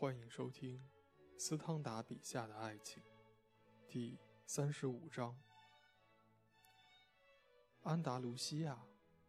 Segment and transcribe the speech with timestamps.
[0.00, 0.80] 欢迎收听
[1.36, 3.02] 斯汤达笔下的爱情，
[3.88, 5.36] 第三十五章。
[7.82, 8.80] 安达卢西亚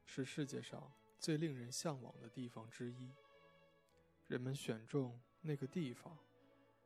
[0.06, 3.10] 是世界上最令人向往的地方之一。
[4.28, 6.16] 人们选中那个地方，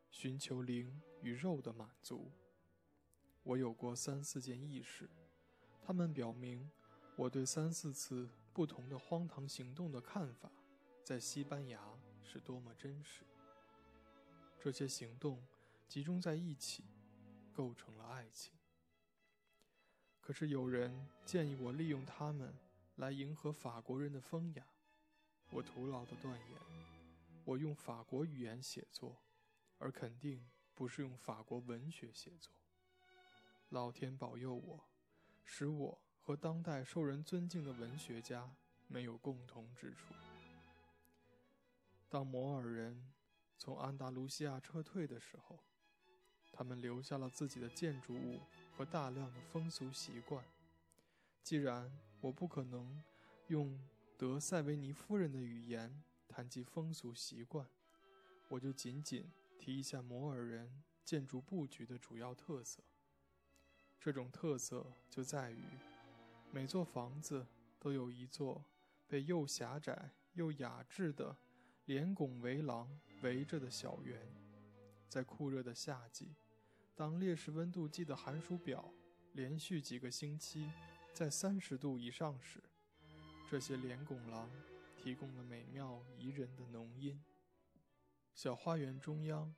[0.10, 2.32] 寻求灵与肉的满足。
[3.44, 5.10] 我有过三四件轶事，
[5.82, 6.72] 他们表明
[7.18, 10.50] 我对三四次不同的荒唐行动的看法，
[11.04, 13.26] 在西班牙是多么真实。
[14.64, 15.46] 这些行动
[15.90, 16.86] 集中在一起，
[17.52, 18.54] 构成了爱情。
[20.22, 22.56] 可是有人建议我利用它们
[22.96, 24.66] 来迎合法国人的风雅，
[25.50, 26.58] 我徒劳的断言：
[27.44, 29.22] 我用法国语言写作，
[29.80, 32.54] 而肯定不是用法国文学写作。
[33.68, 34.88] 老天保佑我，
[35.44, 38.56] 使我和当代受人尊敬的文学家
[38.88, 40.14] 没有共同之处。
[42.08, 43.12] 当摩尔人。
[43.64, 45.58] 从安达卢西亚撤退的时候，
[46.52, 48.42] 他们留下了自己的建筑物
[48.76, 50.44] 和大量的风俗习惯。
[51.42, 53.02] 既然我不可能
[53.48, 53.80] 用
[54.18, 57.66] 德塞维尼夫人的语言谈及风俗习惯，
[58.50, 62.84] 我就仅仅提一下摩尔人建筑布局的主要特色。
[63.98, 65.64] 这种特色就在于，
[66.52, 67.48] 每座房子
[67.80, 68.62] 都有一座
[69.08, 71.38] 被又狭窄又雅致的。
[71.86, 74.20] 连拱围廊围着的小园，
[75.08, 76.36] 在酷热的夏季，
[76.94, 78.94] 当烈士温度计的寒暑表
[79.32, 80.70] 连续几个星期
[81.14, 82.62] 在三十度以上时，
[83.50, 84.52] 这些连拱廊
[84.98, 87.24] 提供了美妙宜人的浓荫。
[88.34, 89.56] 小花园中央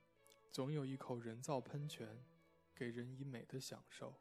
[0.52, 2.24] 总有一口人造喷泉，
[2.76, 4.16] 给人以美的享受。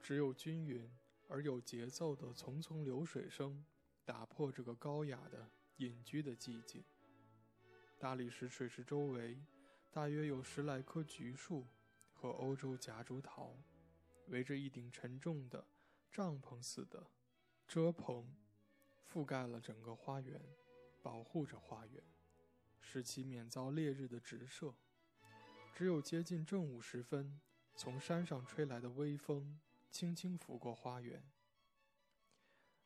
[0.00, 0.88] 只有均匀
[1.26, 3.64] 而有节奏的淙淙流水声，
[4.04, 6.84] 打破这个高雅的隐居的寂静。
[7.98, 9.38] 大理石水池周围，
[9.90, 11.66] 大约有十来棵橘树
[12.12, 13.56] 和欧洲夹竹桃，
[14.28, 15.66] 围着一顶沉重的
[16.12, 17.10] 帐篷似的
[17.66, 18.36] 遮棚，
[19.10, 20.40] 覆盖了整个花园，
[21.02, 22.02] 保护着花园，
[22.80, 24.74] 使其免遭烈日的直射。
[25.74, 27.40] 只有接近正午时分，
[27.74, 29.58] 从山上吹来的微风
[29.90, 31.24] 轻轻拂过花园。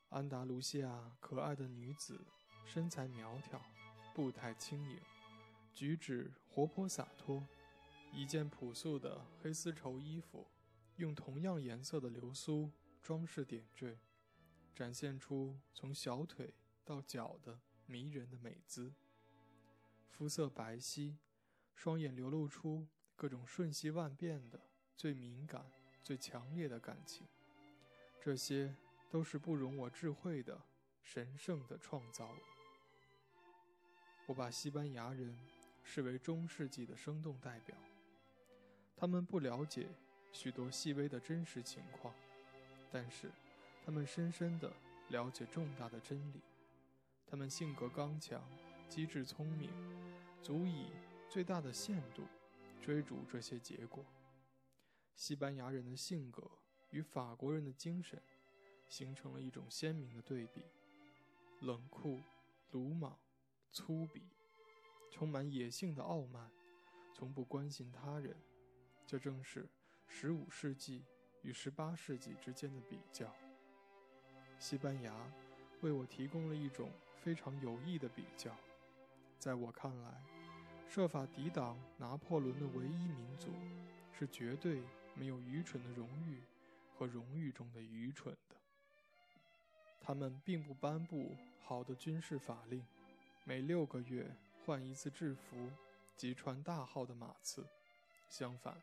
[0.09, 2.25] 安达卢西亚可爱的女子，
[2.65, 3.61] 身材苗条。
[4.15, 5.01] 步态轻盈，
[5.73, 7.47] 举止活泼洒脱，
[8.13, 10.47] 一件朴素的黑丝绸衣服，
[10.97, 12.71] 用同样颜色的流苏
[13.03, 13.99] 装饰点缀，
[14.75, 16.55] 展现出从小腿
[16.85, 18.93] 到脚的迷人的美姿。
[20.09, 21.17] 肤色白皙，
[21.75, 24.61] 双眼流露出各种瞬息万变的
[24.97, 25.65] 最敏感、
[26.03, 27.27] 最强烈的感情，
[28.21, 28.75] 这些
[29.09, 30.61] 都是不容我智慧的
[31.03, 32.60] 神圣的创造物。
[34.31, 35.37] 我把西班牙人
[35.83, 37.75] 视为中世纪的生动代表。
[38.97, 39.89] 他们不了解
[40.33, 42.15] 许多细微的真实情况，
[42.93, 43.29] 但是
[43.85, 44.73] 他们深深地
[45.09, 46.41] 了解重大的真理。
[47.27, 48.41] 他们性格刚强，
[48.89, 49.69] 机智聪明，
[50.41, 50.93] 足以
[51.29, 52.23] 最大的限度
[52.81, 54.05] 追逐这些结果。
[55.17, 56.49] 西班牙人的性格
[56.91, 58.23] 与法国人的精神
[58.87, 60.63] 形成了一种鲜明的对比：
[61.63, 62.21] 冷酷、
[62.71, 63.19] 鲁莽。
[63.73, 64.23] 粗鄙，
[65.11, 66.51] 充满野性的傲慢，
[67.15, 68.37] 从不关心他人，
[69.07, 69.69] 这正是
[70.09, 71.05] 十五世纪
[71.43, 73.33] 与十八世纪之间的比较。
[74.59, 75.15] 西班牙
[75.83, 78.55] 为我提供了一种非常有益的比较。
[79.39, 80.23] 在我看来，
[80.89, 83.51] 设法抵挡拿破仑的唯一民族，
[84.13, 84.83] 是绝对
[85.15, 86.43] 没有愚蠢的荣誉
[86.93, 88.57] 和荣誉中的愚蠢的。
[90.01, 92.85] 他们并不颁布好的军事法令。
[93.51, 94.33] 每六个月
[94.65, 95.73] 换一次制服
[96.17, 97.67] 及穿大号的马刺。
[98.29, 98.81] 相反，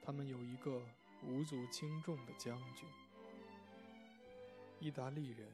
[0.00, 0.80] 他们有一个
[1.24, 2.88] 无足轻重的将军。
[4.78, 5.52] 意大利人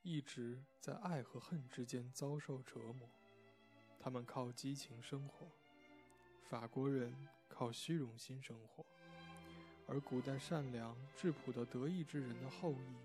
[0.00, 3.06] 一直在爱和恨之间遭受折磨，
[4.00, 5.46] 他们靠激情生活；
[6.48, 7.14] 法国人
[7.46, 8.86] 靠虚荣心生活，
[9.86, 12.96] 而古代善良质朴的德意志人的后裔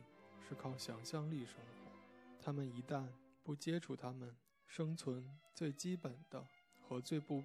[0.48, 1.92] 是靠想象力生活。
[2.42, 3.06] 他们一旦
[3.44, 4.34] 不接触他们。
[4.68, 5.26] 生存
[5.56, 6.46] 最基本的
[6.88, 7.44] 和最不，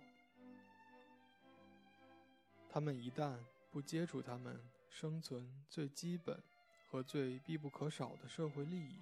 [2.68, 3.38] 他们一旦
[3.70, 4.60] 不接触他们
[4.90, 6.42] 生存最基本
[6.90, 9.00] 和最必不可少的社会利益，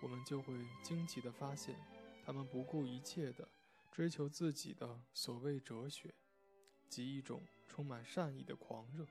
[0.00, 1.76] 我们就会惊奇地发现，
[2.24, 3.46] 他们不顾一切地
[3.92, 6.14] 追求自己的所谓哲学，
[6.88, 9.06] 及一种充满善意的狂热。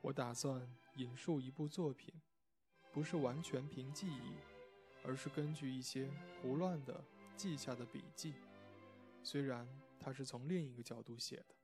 [0.00, 2.12] 我打算引述一部作品，
[2.90, 4.49] 不是完全凭记忆。
[5.04, 6.10] 而是根据一些
[6.40, 7.02] 胡乱的
[7.36, 8.34] 记下的笔记，
[9.22, 9.66] 虽然
[9.98, 11.54] 他是从另一个角度写的。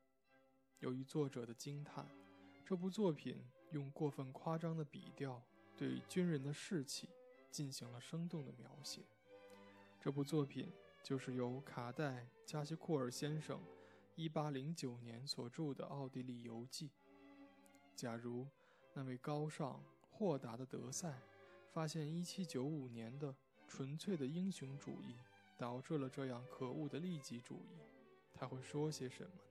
[0.81, 2.07] 由于作者的惊叹，
[2.65, 5.43] 这部作品用过分夸张的笔调
[5.77, 7.09] 对军人的士气
[7.51, 9.03] 进行了生动的描写。
[10.01, 10.71] 这部作品
[11.03, 13.61] 就是由卡代·加西库尔先生
[14.17, 16.89] 1809年所著的《奥地利游记》。
[17.95, 18.47] 假如
[18.93, 21.19] 那位高尚豁达的德赛
[21.77, 23.37] 发现1795年的
[23.69, 25.15] 纯粹的英雄主义
[25.59, 27.77] 导致了这样可恶的利己主义，
[28.33, 29.43] 他会说些什么呢？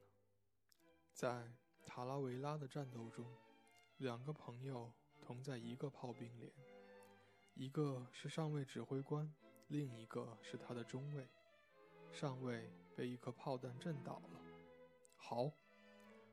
[1.13, 1.47] 在
[1.85, 3.23] 塔拉维拉的战斗中，
[3.97, 4.91] 两个朋友
[5.21, 6.51] 同在一个炮兵连，
[7.53, 9.31] 一个是上尉指挥官。
[9.67, 11.29] 另一个是他的中尉，
[12.11, 14.41] 上尉被一颗炮弹震倒了。
[15.15, 15.51] 好，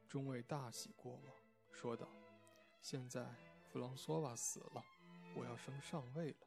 [0.09, 1.37] 中尉大喜过望，
[1.71, 2.09] 说道
[2.81, 3.27] ：“现在
[3.71, 4.83] 弗朗索瓦死了，
[5.35, 6.47] 我要升上尉了。”“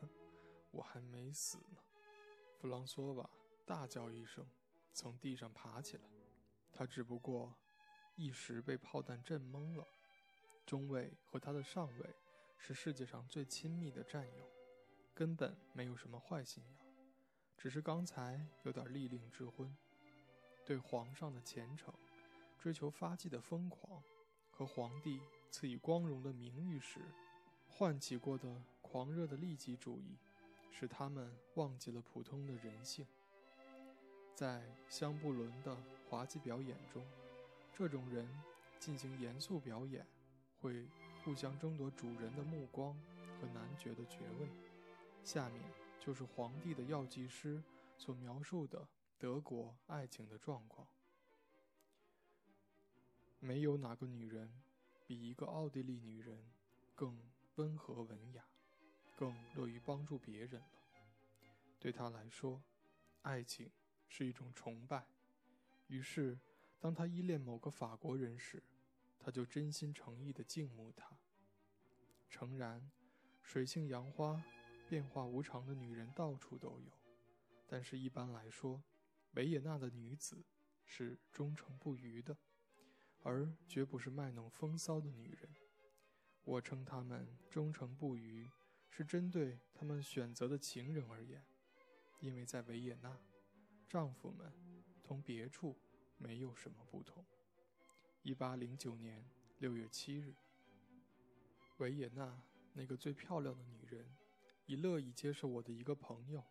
[0.00, 0.08] 哼，
[0.70, 1.78] 我还没死呢！”
[2.58, 3.28] 弗朗索瓦
[3.64, 4.46] 大叫一声，
[4.92, 6.04] 从地上爬起来。
[6.72, 7.54] 他只不过
[8.14, 9.86] 一时被炮弹震懵了。
[10.66, 12.14] 中尉和他的上尉
[12.58, 14.44] 是世界上最亲密的战友。
[15.14, 16.78] 根本没有什么坏心眼，
[17.56, 19.76] 只是刚才有点利令智昏，
[20.64, 21.92] 对皇上的虔诚、
[22.56, 24.00] 追求发迹的疯狂
[24.52, 25.20] 和皇帝
[25.50, 27.00] 赐予光荣的名誉时
[27.68, 30.16] 唤起过的狂热的利己主义，
[30.72, 33.06] 使他们忘记了普通的人性。
[34.34, 35.76] 在香布伦的
[36.08, 37.04] 滑稽表演中，
[37.72, 38.28] 这种人
[38.78, 40.06] 进行严肃表演，
[40.60, 40.86] 会
[41.24, 42.96] 互相争夺主人的目光
[43.40, 44.48] 和男爵的爵位。
[45.22, 45.60] 下面
[46.00, 47.62] 就是皇帝的药剂师
[47.96, 48.86] 所描述的
[49.18, 50.86] 德国爱情的状况。
[53.40, 54.50] 没有哪个女人
[55.06, 56.38] 比一个奥地利女人
[56.94, 57.16] 更
[57.58, 58.44] 温和文雅，
[59.16, 60.70] 更乐于帮助别人了。
[61.80, 62.62] 对他来说，
[63.22, 63.70] 爱情
[64.06, 65.06] 是一种崇拜。
[65.88, 66.38] 于是，
[66.78, 68.62] 当他依恋某个法国人时，
[69.18, 71.18] 他就真心诚意地敬慕他。
[72.30, 72.90] 诚然，
[73.42, 74.42] 水性杨花。
[74.88, 76.90] 变化无常的女人到处都有，
[77.66, 78.82] 但是一般来说，
[79.32, 80.42] 维也纳的女子
[80.86, 82.34] 是忠诚不渝的，
[83.22, 85.67] 而绝不是卖弄风骚的女人。
[86.48, 88.48] 我称他们忠诚不渝，
[88.88, 91.44] 是针对他们选择的情人而言，
[92.20, 93.20] 因为在维也纳，
[93.86, 94.50] 丈夫们
[95.04, 95.76] 同别处
[96.16, 97.22] 没有什么不同。
[98.22, 99.22] 一八零九年
[99.58, 100.34] 六月七日，
[101.76, 102.40] 维也纳
[102.72, 104.06] 那个最漂亮的女人。
[104.64, 106.42] 以乐意接受我的一个朋友，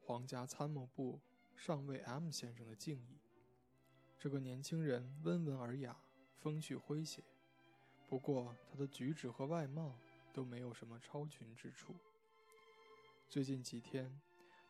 [0.00, 1.20] 皇家参谋部
[1.54, 3.20] 上尉 M 先生的敬意。
[4.18, 5.96] 这个年轻人温文尔雅，
[6.36, 7.22] 风趣诙谐，
[8.08, 9.92] 不过他的举止和外貌
[10.32, 11.94] 都没有什么超群之处。
[13.28, 14.20] 最近几天，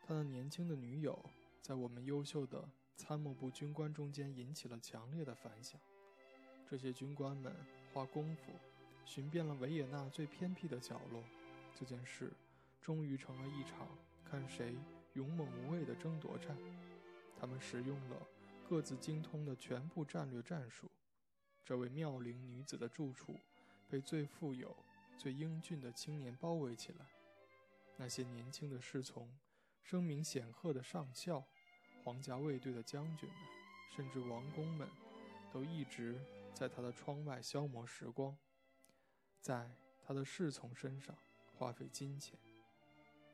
[0.07, 1.23] 他的年轻的女友
[1.61, 5.81] 在我们优秀的参谋部军官中间引起了强烈的反响。
[6.69, 7.55] 这些军官们
[7.93, 8.53] 花功夫
[9.05, 11.23] 寻遍了维也纳最偏僻的角落，
[11.75, 12.33] 这件事。
[12.81, 13.89] 终于成了一场
[14.25, 14.77] 看谁
[15.15, 16.57] 勇猛无畏的争夺战。
[17.37, 18.17] 他们使用了
[18.69, 20.89] 各自精通的全部战略战术。
[21.67, 23.41] 这位妙龄女子的住处
[23.89, 24.77] 被最富有、
[25.19, 27.05] 最英俊的青年包围起来。
[27.97, 29.29] 那些年轻的侍从、
[29.83, 31.45] 声名显赫的上校、
[32.05, 33.39] 皇家卫队的将军们，
[33.91, 34.89] 甚至王公们，
[35.53, 36.17] 都一直
[36.55, 38.39] 在他的窗外消磨时光，
[39.41, 39.69] 在
[40.07, 41.19] 他的侍从身上
[41.57, 42.39] 花费金钱。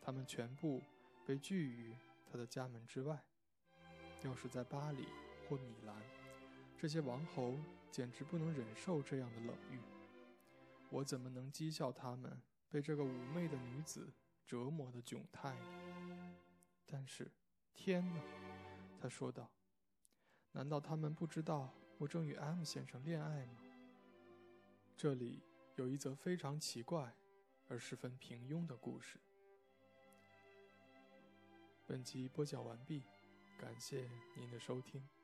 [0.01, 0.81] 他们全部
[1.27, 1.95] 被拒于
[2.31, 3.23] 他的家门之外。
[4.23, 5.07] 要是在巴黎
[5.47, 5.95] 或米兰，
[6.79, 7.59] 这些王侯
[7.93, 9.79] 简直不能忍受这样的冷遇。
[10.89, 14.11] 我怎么能讥笑他们被这个妩媚的女子
[14.47, 16.35] 折磨的窘态呢？
[16.87, 17.31] 但是，
[17.75, 18.21] 天哪！
[18.99, 19.51] 他说道
[20.53, 23.59] ：“难道他们不知道我正与 M 先生恋爱吗？”
[24.97, 25.43] 这里
[25.77, 27.15] 有一则非常奇怪
[27.69, 29.19] 而十分平庸的故事。
[31.87, 33.03] 本集播讲完毕，
[33.59, 35.22] 感谢您的收听。